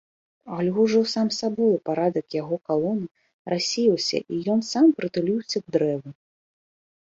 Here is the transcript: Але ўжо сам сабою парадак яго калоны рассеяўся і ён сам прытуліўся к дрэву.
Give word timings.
Але 0.57 0.69
ўжо 0.83 1.01
сам 1.13 1.27
сабою 1.39 1.75
парадак 1.89 2.25
яго 2.41 2.57
калоны 2.71 3.07
рассеяўся 3.55 4.17
і 4.33 4.43
ён 4.57 4.67
сам 4.73 4.85
прытуліўся 5.03 5.57
к 5.67 5.79
дрэву. 5.79 6.09